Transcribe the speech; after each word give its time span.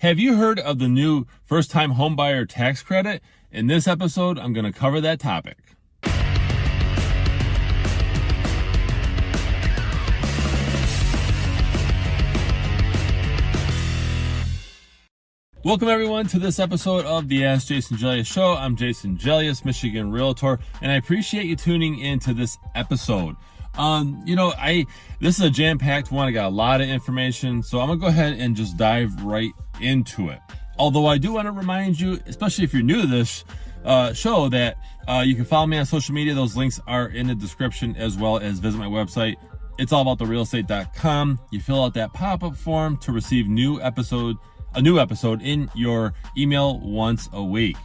Have 0.00 0.20
you 0.20 0.36
heard 0.36 0.60
of 0.60 0.78
the 0.78 0.86
new 0.86 1.26
first 1.42 1.72
time 1.72 1.94
homebuyer 1.94 2.48
tax 2.48 2.84
credit? 2.84 3.20
In 3.50 3.66
this 3.66 3.88
episode, 3.88 4.38
I'm 4.38 4.52
going 4.52 4.64
to 4.64 4.70
cover 4.70 5.00
that 5.00 5.18
topic. 5.18 5.58
Welcome 15.64 15.88
everyone 15.88 16.28
to 16.28 16.38
this 16.38 16.60
episode 16.60 17.04
of 17.04 17.26
the 17.26 17.44
Ask 17.44 17.66
Jason 17.66 17.96
Gelios 17.96 18.26
Show. 18.26 18.54
I'm 18.54 18.76
Jason 18.76 19.18
Gelios, 19.18 19.64
Michigan 19.64 20.12
Realtor, 20.12 20.60
and 20.80 20.92
I 20.92 20.94
appreciate 20.94 21.46
you 21.46 21.56
tuning 21.56 21.98
in 21.98 22.20
to 22.20 22.32
this 22.32 22.56
episode. 22.76 23.34
Um, 23.78 24.22
you 24.26 24.36
know, 24.36 24.52
I 24.58 24.86
this 25.20 25.38
is 25.38 25.44
a 25.44 25.50
jam-packed 25.50 26.10
one. 26.10 26.28
I 26.28 26.32
got 26.32 26.48
a 26.48 26.54
lot 26.54 26.80
of 26.80 26.88
information, 26.88 27.62
so 27.62 27.80
I'm 27.80 27.88
gonna 27.88 28.00
go 28.00 28.06
ahead 28.08 28.38
and 28.38 28.56
just 28.56 28.76
dive 28.76 29.24
right 29.24 29.52
into 29.80 30.28
it. 30.28 30.40
Although 30.78 31.06
I 31.06 31.18
do 31.18 31.32
want 31.32 31.46
to 31.46 31.52
remind 31.52 31.98
you, 31.98 32.20
especially 32.26 32.64
if 32.64 32.72
you're 32.72 32.82
new 32.82 33.02
to 33.02 33.06
this 33.06 33.44
uh, 33.84 34.12
show, 34.12 34.48
that 34.48 34.76
uh, 35.08 35.22
you 35.24 35.34
can 35.34 35.44
follow 35.44 35.66
me 35.66 35.78
on 35.78 35.86
social 35.86 36.14
media. 36.14 36.34
Those 36.34 36.56
links 36.56 36.80
are 36.86 37.06
in 37.06 37.28
the 37.28 37.34
description 37.34 37.96
as 37.96 38.16
well 38.16 38.38
as 38.38 38.58
visit 38.58 38.78
my 38.78 38.86
website. 38.86 39.36
It's 39.78 39.92
all 39.92 40.02
about 40.02 40.18
the 40.18 40.24
realestate.com. 40.24 41.38
You 41.50 41.60
fill 41.60 41.84
out 41.84 41.94
that 41.94 42.12
pop-up 42.12 42.56
form 42.56 42.96
to 42.98 43.12
receive 43.12 43.48
new 43.48 43.80
episode, 43.80 44.36
a 44.74 44.82
new 44.82 44.98
episode 44.98 45.40
in 45.40 45.70
your 45.74 46.14
email 46.36 46.80
once 46.80 47.28
a 47.32 47.42
week. 47.42 47.76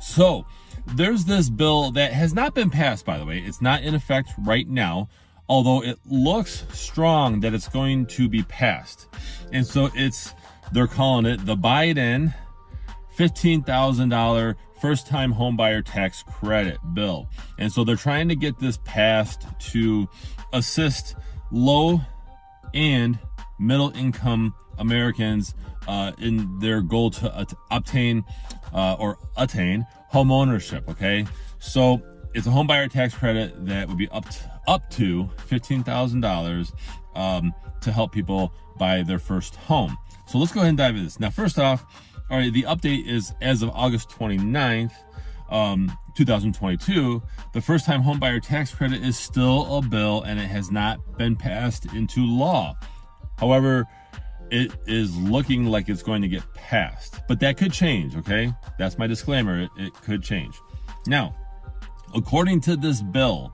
So 0.00 0.46
there's 0.94 1.24
this 1.24 1.50
bill 1.50 1.90
that 1.92 2.12
has 2.12 2.32
not 2.32 2.54
been 2.54 2.70
passed, 2.70 3.04
by 3.04 3.18
the 3.18 3.24
way. 3.24 3.38
It's 3.38 3.60
not 3.60 3.82
in 3.82 3.94
effect 3.94 4.30
right 4.38 4.68
now, 4.68 5.08
although 5.52 5.82
it 5.82 5.98
looks 6.06 6.64
strong 6.72 7.40
that 7.40 7.52
it's 7.52 7.68
going 7.68 8.06
to 8.06 8.26
be 8.26 8.42
passed. 8.44 9.06
And 9.52 9.66
so 9.66 9.90
it's, 9.94 10.32
they're 10.72 10.86
calling 10.86 11.26
it 11.26 11.44
the 11.44 11.54
Biden 11.54 12.34
$15,000 13.18 14.54
first 14.80 15.06
time 15.06 15.34
homebuyer 15.34 15.84
tax 15.84 16.22
credit 16.22 16.78
bill. 16.94 17.28
And 17.58 17.70
so 17.70 17.84
they're 17.84 17.96
trying 17.96 18.30
to 18.30 18.34
get 18.34 18.60
this 18.60 18.78
passed 18.86 19.46
to 19.72 20.08
assist 20.54 21.16
low 21.50 22.00
and 22.72 23.18
middle 23.58 23.94
income 23.94 24.54
Americans 24.78 25.54
uh, 25.86 26.12
in 26.16 26.60
their 26.60 26.80
goal 26.80 27.10
to 27.10 27.46
obtain 27.70 28.24
uh, 28.72 28.96
or 28.98 29.18
attain 29.36 29.86
home 30.08 30.32
ownership. 30.32 30.88
Okay, 30.88 31.26
so 31.58 32.00
it's 32.32 32.46
a 32.46 32.50
homebuyer 32.50 32.90
tax 32.90 33.14
credit 33.14 33.66
that 33.66 33.86
would 33.86 33.98
be 33.98 34.08
up 34.08 34.26
to, 34.30 34.51
up 34.66 34.90
to 34.90 35.28
fifteen 35.46 35.82
thousand 35.82 36.24
um, 36.24 36.30
dollars 36.30 36.72
to 37.82 37.92
help 37.92 38.12
people 38.12 38.52
buy 38.78 39.02
their 39.02 39.18
first 39.18 39.56
home. 39.56 39.96
So 40.26 40.38
let's 40.38 40.52
go 40.52 40.60
ahead 40.60 40.70
and 40.70 40.78
dive 40.78 40.94
into 40.94 41.04
this. 41.04 41.20
Now, 41.20 41.30
first 41.30 41.58
off, 41.58 41.84
all 42.30 42.38
right, 42.38 42.52
the 42.52 42.62
update 42.62 43.06
is 43.06 43.34
as 43.42 43.62
of 43.62 43.70
August 43.70 44.08
29th, 44.08 44.92
um, 45.50 45.96
2022. 46.16 47.22
The 47.52 47.60
first 47.60 47.84
time 47.84 48.00
home 48.00 48.18
buyer 48.18 48.40
tax 48.40 48.72
credit 48.74 49.02
is 49.02 49.18
still 49.18 49.76
a 49.76 49.82
bill 49.82 50.22
and 50.22 50.40
it 50.40 50.46
has 50.46 50.70
not 50.70 51.18
been 51.18 51.36
passed 51.36 51.86
into 51.92 52.24
law. 52.24 52.74
However, 53.36 53.84
it 54.50 54.72
is 54.86 55.16
looking 55.16 55.66
like 55.66 55.88
it's 55.88 56.02
going 56.02 56.22
to 56.22 56.28
get 56.28 56.42
passed, 56.54 57.20
but 57.28 57.40
that 57.40 57.56
could 57.56 57.72
change. 57.72 58.16
Okay. 58.16 58.52
That's 58.78 58.96
my 58.98 59.06
disclaimer. 59.06 59.62
It, 59.62 59.70
it 59.76 59.94
could 59.94 60.22
change. 60.22 60.58
Now, 61.06 61.34
according 62.14 62.60
to 62.62 62.76
this 62.76 63.02
bill, 63.02 63.52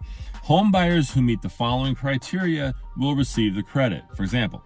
home 0.48 0.72
buyers 0.72 1.10
who 1.10 1.20
meet 1.20 1.42
the 1.42 1.48
following 1.48 1.94
criteria 1.94 2.74
will 2.96 3.14
receive 3.14 3.54
the 3.54 3.62
credit. 3.62 4.02
For 4.16 4.22
example, 4.22 4.64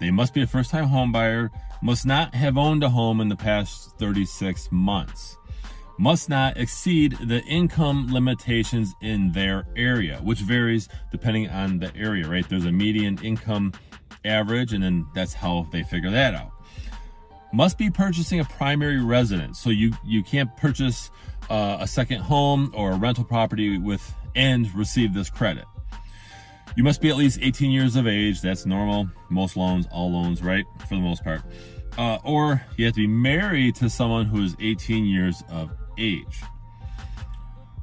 they 0.00 0.10
must 0.10 0.32
be 0.32 0.40
a 0.40 0.46
first 0.46 0.70
time 0.70 0.86
home 0.86 1.12
buyer, 1.12 1.50
must 1.82 2.06
not 2.06 2.34
have 2.34 2.56
owned 2.56 2.82
a 2.82 2.88
home 2.88 3.20
in 3.20 3.28
the 3.28 3.36
past 3.36 3.90
36 3.98 4.70
months, 4.72 5.36
must 5.98 6.30
not 6.30 6.56
exceed 6.56 7.18
the 7.20 7.42
income 7.42 8.10
limitations 8.10 8.94
in 9.02 9.30
their 9.32 9.66
area, 9.76 10.18
which 10.22 10.38
varies 10.38 10.88
depending 11.12 11.46
on 11.50 11.78
the 11.78 11.94
area, 11.94 12.26
right? 12.26 12.48
There's 12.48 12.64
a 12.64 12.72
median 12.72 13.22
income 13.22 13.74
average, 14.24 14.72
and 14.72 14.82
then 14.82 15.06
that's 15.14 15.34
how 15.34 15.68
they 15.70 15.82
figure 15.82 16.10
that 16.10 16.32
out. 16.32 16.52
Must 17.52 17.76
be 17.76 17.90
purchasing 17.90 18.40
a 18.40 18.44
primary 18.44 19.04
residence, 19.04 19.58
so 19.60 19.68
you 19.68 19.92
you 20.06 20.22
can't 20.22 20.56
purchase 20.56 21.10
uh, 21.50 21.76
a 21.80 21.86
second 21.86 22.20
home 22.22 22.72
or 22.74 22.92
a 22.92 22.96
rental 22.96 23.24
property 23.24 23.76
with 23.76 24.14
and 24.34 24.72
receive 24.74 25.14
this 25.14 25.30
credit. 25.30 25.64
You 26.76 26.84
must 26.84 27.00
be 27.00 27.10
at 27.10 27.16
least 27.16 27.40
18 27.42 27.70
years 27.70 27.96
of 27.96 28.06
age. 28.06 28.40
That's 28.40 28.64
normal. 28.64 29.08
Most 29.30 29.56
loans, 29.56 29.86
all 29.90 30.12
loans, 30.12 30.42
right? 30.42 30.64
For 30.88 30.94
the 30.94 31.00
most 31.00 31.24
part. 31.24 31.42
Uh, 31.96 32.18
or 32.22 32.62
you 32.76 32.84
have 32.84 32.94
to 32.94 33.00
be 33.00 33.06
married 33.08 33.74
to 33.76 33.90
someone 33.90 34.26
who 34.26 34.44
is 34.44 34.54
18 34.60 35.04
years 35.04 35.42
of 35.50 35.72
age. 35.98 36.42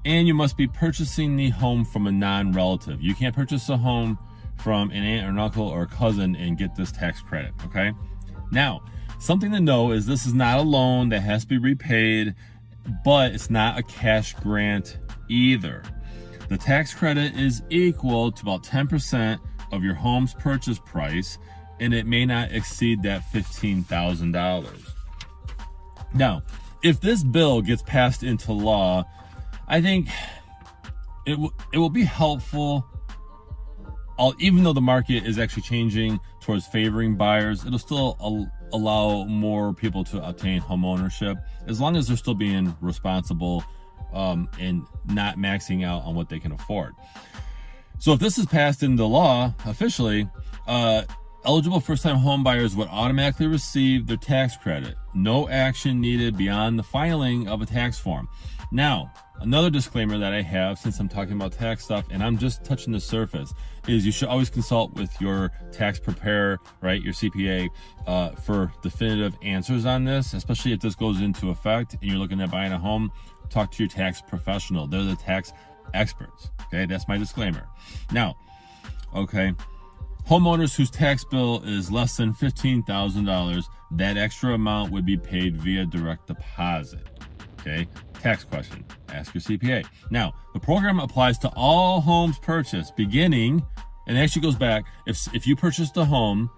And 0.05 0.27
you 0.27 0.33
must 0.33 0.55
be 0.55 0.67
purchasing 0.67 1.35
the 1.35 1.49
home 1.49 1.83
from 1.83 2.07
a 2.07 2.11
non-relative. 2.11 3.01
You 3.01 3.15
can't 3.15 3.35
purchase 3.35 3.67
a 3.67 3.75
home 3.75 4.17
from 4.55 4.91
an 4.91 5.03
aunt 5.03 5.27
or 5.27 5.29
an 5.31 5.39
uncle 5.39 5.67
or 5.67 5.85
cousin 5.85 6.35
and 6.35 6.57
get 6.57 6.75
this 6.75 6.91
tax 6.91 7.21
credit, 7.21 7.53
okay? 7.65 7.91
Now, 8.51 8.81
something 9.19 9.51
to 9.51 9.59
know 9.59 9.91
is 9.91 10.05
this 10.05 10.25
is 10.25 10.33
not 10.33 10.59
a 10.59 10.61
loan 10.61 11.09
that 11.09 11.21
has 11.21 11.41
to 11.41 11.47
be 11.47 11.57
repaid, 11.57 12.35
but 13.03 13.33
it's 13.33 13.49
not 13.49 13.77
a 13.77 13.83
cash 13.83 14.33
grant 14.35 14.99
either. 15.27 15.83
The 16.49 16.57
tax 16.57 16.93
credit 16.93 17.35
is 17.35 17.63
equal 17.69 18.31
to 18.31 18.41
about 18.43 18.63
10% 18.63 19.39
of 19.71 19.83
your 19.83 19.95
home's 19.95 20.33
purchase 20.35 20.79
price, 20.79 21.37
and 21.79 21.93
it 21.93 22.05
may 22.05 22.25
not 22.25 22.51
exceed 22.51 23.03
that 23.03 23.23
$15,000. 23.33 24.91
Now, 26.13 26.43
if 26.83 27.01
this 27.01 27.23
bill 27.23 27.61
gets 27.61 27.81
passed 27.81 28.23
into 28.23 28.53
law, 28.53 29.05
I 29.67 29.81
think 29.81 30.07
it, 31.25 31.39
it 31.73 31.77
will 31.77 31.89
be 31.89 32.03
helpful. 32.03 32.85
I'll, 34.19 34.35
even 34.39 34.63
though 34.63 34.73
the 34.73 34.81
market 34.81 35.25
is 35.25 35.39
actually 35.39 35.63
changing 35.63 36.19
towards 36.41 36.67
favoring 36.67 37.15
buyers, 37.15 37.65
it'll 37.65 37.79
still 37.79 38.17
al 38.21 38.51
allow 38.73 39.23
more 39.25 39.73
people 39.73 40.03
to 40.03 40.27
obtain 40.27 40.59
home 40.59 40.83
ownership 40.83 41.37
as 41.67 41.79
long 41.79 41.95
as 41.95 42.07
they're 42.07 42.17
still 42.17 42.33
being 42.33 42.75
responsible 42.81 43.63
um, 44.15 44.49
and 44.59 44.85
not 45.05 45.37
maxing 45.37 45.85
out 45.85 46.03
on 46.03 46.15
what 46.15 46.29
they 46.29 46.39
can 46.39 46.51
afford. 46.51 46.95
So 47.99 48.13
if 48.13 48.19
this 48.19 48.37
is 48.37 48.45
passed 48.45 48.81
into 48.81 49.05
law 49.05 49.53
officially, 49.65 50.27
uh, 50.67 51.03
eligible 51.45 51.79
first-time 51.79 52.17
home 52.17 52.43
buyers 52.43 52.75
would 52.75 52.87
automatically 52.87 53.47
receive 53.47 54.07
their 54.07 54.17
tax 54.17 54.57
credit. 54.57 54.95
No 55.13 55.47
action 55.49 56.01
needed 56.01 56.37
beyond 56.37 56.79
the 56.79 56.83
filing 56.83 57.47
of 57.47 57.61
a 57.61 57.65
tax 57.65 57.99
form. 57.99 58.27
Now, 58.71 59.11
another 59.39 59.69
disclaimer 59.69 60.17
that 60.17 60.33
I 60.33 60.41
have 60.41 60.79
since 60.79 60.99
I'm 60.99 61.07
talking 61.07 61.33
about 61.33 61.53
tax 61.53 61.83
stuff 61.85 62.05
and 62.09 62.23
I'm 62.23 62.37
just 62.37 62.65
touching 62.65 62.91
the 62.91 62.99
surface 62.99 63.53
is 63.87 64.05
you 64.05 64.11
should 64.11 64.27
always 64.27 64.49
consult 64.49 64.93
with 64.95 65.09
your 65.21 65.51
tax 65.71 65.99
preparer, 65.99 66.59
right, 66.81 67.01
your 67.01 67.13
CPA, 67.13 67.69
uh, 68.07 68.29
for 68.31 68.71
definitive 68.81 69.35
answers 69.43 69.85
on 69.85 70.03
this, 70.03 70.33
especially 70.33 70.73
if 70.73 70.79
this 70.79 70.95
goes 70.95 71.21
into 71.21 71.51
effect 71.51 71.93
and 71.93 72.03
you're 72.03 72.19
looking 72.19 72.41
at 72.41 72.51
buying 72.51 72.71
a 72.71 72.79
home 72.79 73.11
talk 73.49 73.71
to 73.71 73.83
your 73.83 73.89
tax 73.89 74.21
professional. 74.21 74.87
They're 74.87 75.03
the 75.03 75.15
tax 75.15 75.53
experts. 75.93 76.51
Okay, 76.67 76.85
that's 76.85 77.07
my 77.07 77.17
disclaimer. 77.17 77.67
Now, 78.11 78.35
okay, 79.15 79.53
homeowners 80.27 80.75
whose 80.75 80.89
tax 80.89 81.23
bill 81.23 81.61
is 81.63 81.91
less 81.91 82.17
than 82.17 82.33
$15,000, 82.33 83.63
that 83.91 84.17
extra 84.17 84.53
amount 84.53 84.91
would 84.91 85.05
be 85.05 85.17
paid 85.17 85.57
via 85.57 85.85
direct 85.85 86.27
deposit. 86.27 87.07
Okay, 87.59 87.87
tax 88.21 88.43
question. 88.43 88.85
Ask 89.09 89.33
your 89.33 89.41
CPA. 89.41 89.85
Now, 90.11 90.33
the 90.53 90.59
program 90.59 90.99
applies 90.99 91.37
to 91.39 91.51
all 91.55 92.01
homes 92.01 92.37
purchased 92.39 92.95
beginning, 92.95 93.63
and 94.07 94.17
actually 94.17 94.43
goes 94.43 94.55
back, 94.55 94.85
if, 95.07 95.33
if 95.33 95.47
you 95.47 95.55
purchased 95.55 95.97
a 95.97 96.05
home 96.05 96.49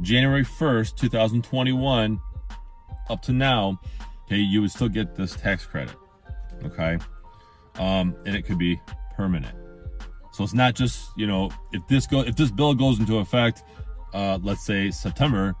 January 0.00 0.44
1st, 0.44 0.96
2021, 0.96 2.20
up 3.10 3.22
to 3.22 3.32
now, 3.32 3.80
okay, 4.26 4.36
you 4.36 4.60
would 4.60 4.70
still 4.70 4.88
get 4.88 5.16
this 5.16 5.34
tax 5.34 5.66
credit 5.66 5.96
okay? 6.64 6.98
Um, 7.78 8.16
and 8.26 8.34
it 8.34 8.44
could 8.44 8.58
be 8.58 8.80
permanent. 9.16 9.56
So 10.32 10.44
it's 10.44 10.54
not 10.54 10.74
just, 10.74 11.10
you 11.16 11.26
know, 11.26 11.50
if 11.72 11.86
this 11.88 12.06
go 12.06 12.20
if 12.20 12.36
this 12.36 12.50
bill 12.50 12.74
goes 12.74 13.00
into 13.00 13.18
effect, 13.18 13.64
uh, 14.14 14.38
let's 14.42 14.64
say 14.64 14.90
September, 14.90 15.54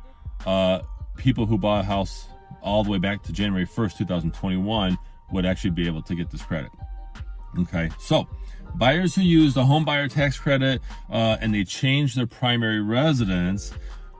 uh, 0.46 0.80
people 1.16 1.46
who 1.46 1.58
bought 1.58 1.80
a 1.80 1.84
house 1.84 2.28
all 2.62 2.84
the 2.84 2.90
way 2.90 2.98
back 2.98 3.22
to 3.24 3.32
January 3.32 3.66
1st, 3.66 3.98
2021 3.98 4.96
would 5.32 5.44
actually 5.44 5.70
be 5.70 5.86
able 5.86 6.02
to 6.02 6.14
get 6.14 6.30
this 6.30 6.42
credit. 6.42 6.70
Okay, 7.58 7.90
so 7.98 8.28
buyers 8.76 9.14
who 9.14 9.22
use 9.22 9.54
the 9.54 9.64
home 9.64 9.84
buyer 9.84 10.08
tax 10.08 10.38
credit 10.38 10.80
uh, 11.10 11.36
and 11.40 11.52
they 11.52 11.64
change 11.64 12.14
their 12.14 12.26
primary 12.26 12.80
residence 12.80 13.72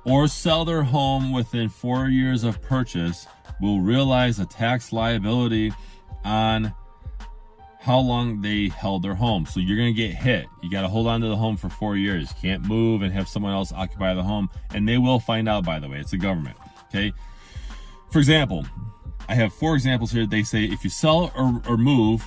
or 0.04 0.26
sell 0.26 0.64
their 0.64 0.82
home 0.82 1.32
within 1.32 1.68
four 1.68 2.08
years 2.08 2.44
of 2.44 2.60
purchase 2.62 3.26
will 3.60 3.80
realize 3.80 4.38
a 4.38 4.46
tax 4.46 4.92
liability 4.92 5.72
on 6.28 6.74
how 7.80 7.98
long 7.98 8.42
they 8.42 8.68
held 8.68 9.02
their 9.02 9.14
home. 9.14 9.46
So 9.46 9.60
you're 9.60 9.76
going 9.76 9.94
to 9.94 10.00
get 10.00 10.14
hit. 10.14 10.46
You 10.62 10.70
got 10.70 10.82
to 10.82 10.88
hold 10.88 11.06
on 11.06 11.22
to 11.22 11.28
the 11.28 11.36
home 11.36 11.56
for 11.56 11.70
four 11.70 11.96
years. 11.96 12.32
Can't 12.40 12.62
move 12.64 13.02
and 13.02 13.12
have 13.12 13.28
someone 13.28 13.52
else 13.52 13.72
occupy 13.72 14.12
the 14.14 14.22
home. 14.22 14.50
And 14.74 14.86
they 14.86 14.98
will 14.98 15.20
find 15.20 15.48
out, 15.48 15.64
by 15.64 15.78
the 15.78 15.88
way. 15.88 15.98
It's 15.98 16.10
the 16.10 16.18
government. 16.18 16.56
Okay. 16.88 17.12
For 18.10 18.18
example, 18.18 18.66
I 19.28 19.34
have 19.34 19.54
four 19.54 19.74
examples 19.74 20.12
here. 20.12 20.26
They 20.26 20.42
say 20.42 20.64
if 20.64 20.84
you 20.84 20.90
sell 20.90 21.32
or, 21.34 21.62
or 21.66 21.76
move 21.76 22.26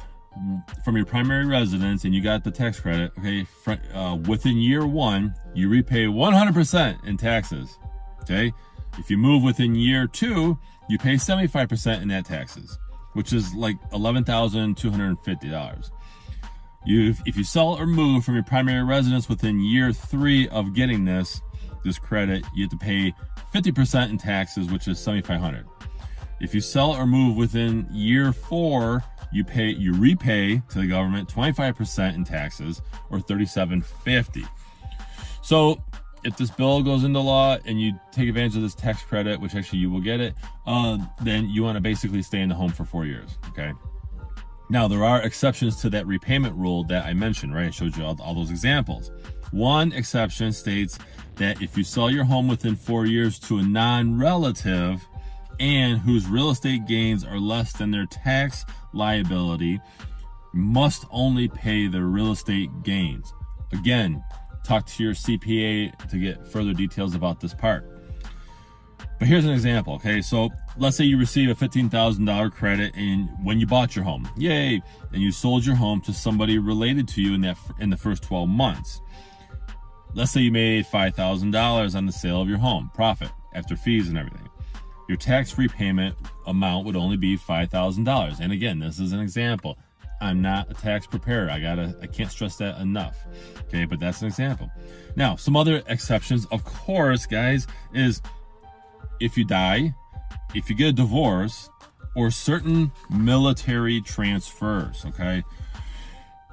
from 0.84 0.96
your 0.96 1.06
primary 1.06 1.46
residence 1.46 2.06
and 2.06 2.16
you 2.16 2.22
got 2.22 2.44
the 2.44 2.52
tax 2.52 2.80
credit, 2.80 3.12
okay, 3.20 3.46
uh, 3.94 4.18
within 4.28 4.58
year 4.58 4.88
one, 4.88 5.36
you 5.54 5.70
repay 5.70 6.06
100% 6.06 7.06
in 7.06 7.18
taxes, 7.18 7.78
okay? 8.22 8.54
If 8.98 9.10
you 9.10 9.18
move 9.18 9.44
within 9.44 9.76
year 9.76 10.08
two, 10.08 10.58
you 10.90 10.98
pay 10.98 11.16
75% 11.16 12.02
in 12.02 12.08
net 12.08 12.26
taxes, 12.26 12.78
which 13.14 13.34
is 13.34 13.54
like 13.54 13.78
$11,250. 13.92 15.92
You, 16.86 17.14
if 17.26 17.38
you 17.38 17.44
sell 17.44 17.78
or 17.78 17.86
move 17.86 18.26
from 18.26 18.36
your 18.36 18.44
primary 18.44 18.84
residence 18.84 19.30
within 19.30 19.60
year 19.60 19.94
three 19.94 20.48
of 20.50 20.74
getting 20.74 21.06
this, 21.06 21.42
this 21.84 22.00
credit, 22.00 22.44
you 22.56 22.64
have 22.64 22.72
to 22.72 22.78
pay 22.78 23.14
50% 23.54 24.10
in 24.10 24.18
taxes, 24.18 24.72
which 24.72 24.88
is 24.88 25.00
7,500. 25.00 25.68
If 26.40 26.56
you 26.56 26.62
sell 26.62 26.92
or 26.92 27.06
move 27.06 27.38
within 27.38 27.88
year 27.92 28.34
four, 28.34 29.04
you 29.32 29.44
pay 29.44 29.70
you 29.70 29.94
repay 29.94 30.62
to 30.70 30.80
the 30.80 30.88
government 30.88 31.34
25% 31.34 32.16
in 32.16 32.24
taxes 32.24 32.82
or 33.10 33.20
3750. 33.20 34.46
So 35.42 35.82
if 36.24 36.38
this 36.38 36.52
bill 36.52 36.84
goes 36.84 37.04
into 37.04 37.20
law 37.20 37.58
and 37.66 37.82
you 37.82 37.94
take 38.12 38.30
advantage 38.30 38.56
of 38.56 38.62
this 38.62 38.76
tax 38.76 39.04
credit, 39.04 39.40
which 39.40 39.56
actually 39.56 39.80
you 39.80 39.90
will 39.90 40.02
get 40.02 40.20
it, 40.20 40.36
uh, 40.66 40.98
then 41.22 41.50
you 41.50 41.64
want 41.64 41.76
to 41.76 41.82
basically 41.82 42.22
stay 42.22 42.42
in 42.42 42.50
the 42.50 42.56
home 42.56 42.72
for 42.72 42.86
four 42.86 43.06
years. 43.06 43.38
Okay. 43.50 43.72
Now 44.70 44.88
there 44.88 45.04
are 45.04 45.22
exceptions 45.22 45.82
to 45.82 45.90
that 45.90 46.08
repayment 46.08 46.56
rule 46.56 46.84
that 46.86 47.06
I 47.06 47.14
mentioned, 47.14 47.54
right? 47.54 47.68
I 47.68 47.72
showed 47.72 47.98
you 47.98 48.06
all, 48.06 48.18
all 48.22 48.34
those 48.34 48.52
examples. 48.52 49.12
One 49.52 49.92
exception 49.92 50.54
states 50.54 50.98
that 51.36 51.62
if 51.62 51.78
you 51.78 51.84
sell 51.84 52.10
your 52.10 52.24
home 52.24 52.48
within 52.48 52.76
four 52.76 53.06
years 53.06 53.38
to 53.40 53.58
a 53.58 53.64
non-relative, 53.64 55.06
and 55.60 56.00
whose 56.00 56.28
real 56.28 56.50
estate 56.50 56.88
gains 56.88 57.24
are 57.24 57.38
less 57.38 57.74
than 57.74 57.92
their 57.92 58.08
tax 58.08 58.66
liability 58.94 59.80
must 60.54 61.06
only 61.12 61.48
pay 61.48 61.88
their 61.88 62.06
real 62.06 62.32
estate 62.32 62.70
gains. 62.84 63.34
Again, 63.72 64.24
talk 64.64 64.86
to 64.86 65.04
your 65.04 65.14
CPA 65.14 66.10
to 66.10 66.18
get 66.18 66.46
further 66.48 66.74
details 66.74 67.16
about 67.16 67.40
this 67.40 67.54
part. 67.54 67.88
But 69.20 69.28
here's 69.28 69.46
an 69.46 69.52
example, 69.52 69.94
okay? 69.96 70.22
So 70.22 70.50
let's 70.78 70.98
say 70.98 71.04
you 71.04 71.18
receive 71.18 71.50
a 71.50 71.56
$15,000 71.56 72.52
credit 72.52 72.96
and 72.96 73.30
when 73.44 73.60
you 73.60 73.68
bought 73.68 73.96
your 73.96 74.04
home, 74.04 74.28
yay, 74.36 74.82
and 75.14 75.22
you 75.22 75.32
sold 75.32 75.66
your 75.66 75.76
home 75.76 76.02
to 76.02 76.14
somebody 76.14 76.58
related 76.58 77.08
to 77.10 77.22
you 77.22 77.36
in 77.36 77.42
that 77.42 77.58
in 77.80 77.90
the 77.90 77.98
first 77.98 78.24
12 78.24 78.50
months. 78.50 79.00
Let's 80.14 80.32
say 80.32 80.42
you 80.42 80.52
made 80.52 80.86
$5,000 80.86 81.96
on 81.96 82.06
the 82.06 82.12
sale 82.12 82.42
of 82.42 82.50
your 82.50 82.58
home, 82.58 82.90
profit 82.96 83.30
after 83.54 83.76
fees 83.76 84.10
and 84.10 84.18
everything 84.18 84.50
your 85.12 85.18
tax 85.18 85.58
repayment 85.58 86.16
amount 86.48 86.86
would 86.86 86.96
only 86.96 87.18
be 87.18 87.38
$5,000. 87.38 88.40
And 88.40 88.54
again, 88.54 88.80
this 88.80 88.98
is 88.98 89.12
an 89.12 89.20
example. 89.20 89.78
I'm 90.22 90.42
not 90.42 90.70
a 90.70 90.74
tax 90.76 91.08
preparer. 91.08 91.50
I 91.50 91.60
gotta, 91.60 91.98
I 92.02 92.08
can't 92.08 92.32
stress 92.32 92.56
that 92.58 92.80
enough. 92.80 93.26
Okay, 93.68 93.86
but 93.86 94.00
that's 94.00 94.22
an 94.22 94.28
example. 94.28 94.72
Now, 95.16 95.36
some 95.36 95.58
other 95.58 95.82
exceptions, 95.88 96.46
of 96.52 96.64
course, 96.64 97.26
guys, 97.26 97.68
is 97.94 98.22
if 99.20 99.38
you 99.38 99.44
die, 99.44 99.94
if 100.54 100.70
you 100.70 100.76
get 100.76 100.90
a 100.90 100.94
divorce, 100.94 101.70
or 102.16 102.30
certain 102.30 102.92
military 103.10 104.02
transfers, 104.02 105.06
okay? 105.06 105.44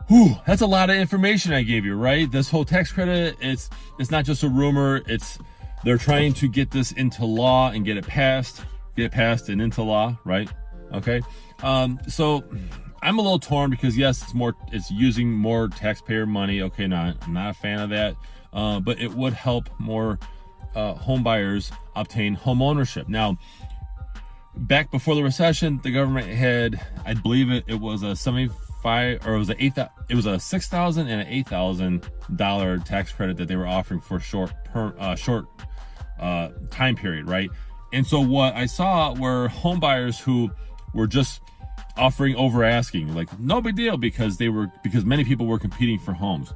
Whew, 0.08 0.36
that's 0.46 0.62
a 0.62 0.66
lot 0.66 0.88
of 0.88 0.96
information 0.96 1.52
I 1.52 1.62
gave 1.62 1.84
you, 1.84 1.94
right? 1.94 2.30
This 2.30 2.48
whole 2.48 2.64
tax 2.64 2.92
credit, 2.92 3.36
it's 3.40 3.68
it's 3.98 4.10
not 4.10 4.24
just 4.24 4.42
a 4.42 4.48
rumor, 4.48 5.02
it's 5.06 5.38
they're 5.84 5.98
trying 5.98 6.32
to 6.34 6.48
get 6.48 6.70
this 6.70 6.92
into 6.92 7.26
law 7.26 7.70
and 7.70 7.84
get 7.84 7.96
it 7.96 8.06
passed, 8.06 8.62
get 8.96 9.06
it 9.06 9.12
passed 9.12 9.48
and 9.48 9.60
into 9.60 9.82
law, 9.82 10.16
right? 10.24 10.48
Okay. 10.94 11.20
Um, 11.62 11.98
so 12.08 12.44
I'm 13.02 13.18
a 13.18 13.22
little 13.22 13.38
torn 13.38 13.70
because 13.70 13.96
yes, 13.96 14.22
it's 14.22 14.34
more, 14.34 14.54
it's 14.72 14.90
using 14.90 15.30
more 15.30 15.68
taxpayer 15.68 16.26
money. 16.26 16.62
Okay, 16.62 16.86
no, 16.86 17.14
I'm 17.20 17.32
not 17.32 17.50
a 17.50 17.54
fan 17.54 17.80
of 17.80 17.90
that. 17.90 18.16
Uh, 18.52 18.80
but 18.80 18.98
it 19.00 19.12
would 19.12 19.34
help 19.34 19.68
more 19.78 20.18
uh, 20.74 20.94
home 20.94 21.22
buyers 21.22 21.70
obtain 21.96 22.34
home 22.34 22.62
ownership. 22.62 23.08
Now, 23.08 23.36
back 24.56 24.90
before 24.90 25.14
the 25.14 25.22
recession, 25.22 25.80
the 25.82 25.90
government 25.90 26.28
had, 26.28 26.80
I 27.04 27.14
believe 27.14 27.50
it, 27.50 27.64
it 27.66 27.80
was 27.80 28.02
a 28.02 28.16
75 28.16 29.26
or 29.26 29.34
it 29.34 29.38
was 29.38 29.50
a 29.50 29.62
eight, 29.62 29.74
it 30.08 30.14
was 30.14 30.26
a 30.26 30.38
six 30.38 30.68
thousand 30.68 31.08
and 31.08 31.20
an 31.20 31.26
eight 31.28 31.48
thousand 31.48 32.08
dollar 32.36 32.78
tax 32.78 33.12
credit 33.12 33.36
that 33.36 33.48
they 33.48 33.56
were 33.56 33.66
offering 33.66 34.00
for 34.00 34.20
short 34.20 34.52
per, 34.64 34.94
uh, 34.98 35.14
short 35.14 35.46
uh, 36.20 36.50
time 36.70 36.96
period, 36.96 37.28
right? 37.28 37.50
And 37.92 38.06
so 38.06 38.20
what 38.20 38.54
I 38.54 38.66
saw 38.66 39.14
were 39.14 39.48
home 39.48 39.80
buyers 39.80 40.18
who 40.18 40.50
were 40.94 41.06
just 41.06 41.40
offering 41.98 42.36
over 42.36 42.64
asking, 42.64 43.14
like 43.14 43.38
no 43.38 43.60
big 43.60 43.76
deal 43.76 43.96
because 43.96 44.36
they 44.38 44.48
were 44.48 44.70
because 44.82 45.04
many 45.04 45.24
people 45.24 45.46
were 45.46 45.58
competing 45.58 45.98
for 45.98 46.12
homes. 46.12 46.52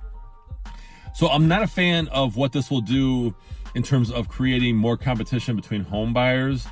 So 1.15 1.29
I'm 1.29 1.49
not 1.49 1.63
a 1.63 1.67
fan 1.67 2.09
of 2.09 2.37
what 2.37 2.53
this 2.53 2.71
will 2.71 2.81
do 2.81 3.35
in 3.75 3.83
terms 3.83 4.11
of 4.11 4.29
creating 4.29 4.77
more 4.77 4.97
competition 4.97 5.57
between 5.57 5.85
home 5.85 6.13
buyers. 6.13 6.67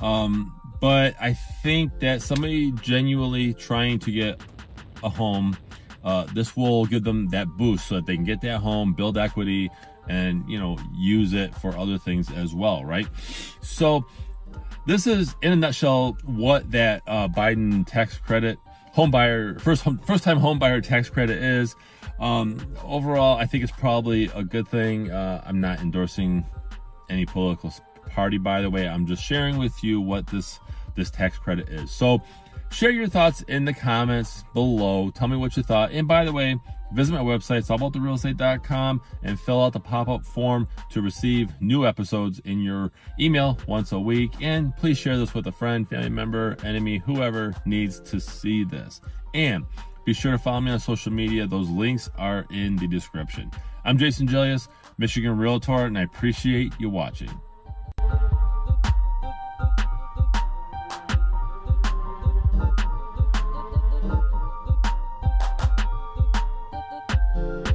Um, 0.00 0.52
but 0.80 1.14
I 1.20 1.32
think 1.32 2.00
that 2.00 2.22
somebody 2.22 2.72
genuinely 2.72 3.54
trying 3.54 3.98
to 4.00 4.10
get 4.10 4.40
a 5.02 5.08
home, 5.08 5.56
uh, 6.04 6.24
this 6.34 6.56
will 6.56 6.84
give 6.86 7.04
them 7.04 7.28
that 7.30 7.48
boost 7.56 7.86
so 7.86 7.96
that 7.96 8.06
they 8.06 8.16
can 8.16 8.24
get 8.24 8.40
that 8.42 8.58
home, 8.58 8.92
build 8.92 9.16
equity, 9.16 9.70
and 10.08 10.48
you 10.48 10.58
know 10.58 10.76
use 10.94 11.32
it 11.32 11.54
for 11.54 11.76
other 11.76 11.98
things 11.98 12.30
as 12.32 12.54
well 12.54 12.84
right 12.84 13.06
so 13.60 14.06
this 14.86 15.06
is 15.06 15.34
in 15.42 15.52
a 15.52 15.56
nutshell 15.56 16.16
what 16.24 16.70
that 16.70 17.02
uh, 17.06 17.28
biden 17.28 17.86
tax 17.86 18.18
credit 18.18 18.58
home 18.92 19.10
buyer 19.10 19.58
first 19.58 19.82
home, 19.82 19.98
first 19.98 20.24
time 20.24 20.38
home 20.38 20.58
buyer 20.58 20.80
tax 20.80 21.10
credit 21.10 21.42
is. 21.42 21.74
Um, 22.18 22.74
overall 22.82 23.36
i 23.36 23.44
think 23.44 23.62
it's 23.62 23.72
probably 23.72 24.30
a 24.34 24.42
good 24.42 24.68
thing. 24.68 25.10
Uh, 25.10 25.42
i'm 25.44 25.60
not 25.60 25.80
endorsing 25.80 26.46
any 27.10 27.26
political 27.26 27.72
party 28.10 28.38
by 28.38 28.62
the 28.62 28.70
way. 28.70 28.88
I'm 28.88 29.06
just 29.06 29.22
sharing 29.22 29.58
with 29.58 29.84
you 29.84 30.00
what 30.00 30.26
this 30.28 30.58
this 30.94 31.10
tax 31.10 31.38
credit 31.38 31.68
is. 31.68 31.90
So 31.90 32.22
share 32.70 32.90
your 32.90 33.08
thoughts 33.08 33.42
in 33.42 33.64
the 33.64 33.72
comments 33.72 34.44
below 34.54 35.10
tell 35.10 35.28
me 35.28 35.36
what 35.36 35.56
you 35.56 35.62
thought 35.62 35.90
and 35.92 36.06
by 36.06 36.24
the 36.24 36.32
way 36.32 36.58
Visit 36.92 37.12
my 37.12 37.20
website, 37.20 37.58
it's 37.58 37.70
and 39.22 39.40
fill 39.40 39.64
out 39.64 39.72
the 39.72 39.80
pop-up 39.80 40.24
form 40.24 40.68
to 40.90 41.02
receive 41.02 41.50
new 41.60 41.84
episodes 41.84 42.38
in 42.44 42.60
your 42.60 42.92
email 43.18 43.58
once 43.66 43.92
a 43.92 43.98
week. 43.98 44.32
And 44.40 44.74
please 44.76 44.96
share 44.96 45.18
this 45.18 45.34
with 45.34 45.46
a 45.46 45.52
friend, 45.52 45.88
family 45.88 46.10
member, 46.10 46.56
enemy, 46.64 46.98
whoever 46.98 47.54
needs 47.64 48.00
to 48.10 48.20
see 48.20 48.64
this. 48.64 49.00
And 49.34 49.66
be 50.04 50.14
sure 50.14 50.32
to 50.32 50.38
follow 50.38 50.60
me 50.60 50.70
on 50.70 50.78
social 50.78 51.12
media. 51.12 51.46
Those 51.46 51.68
links 51.68 52.08
are 52.16 52.46
in 52.50 52.76
the 52.76 52.86
description. 52.86 53.50
I'm 53.84 53.98
Jason 53.98 54.28
Gelios, 54.28 54.68
Michigan 54.98 55.36
Realtor, 55.36 55.86
and 55.86 55.98
I 55.98 56.02
appreciate 56.02 56.72
you 56.78 56.88
watching. 56.88 57.40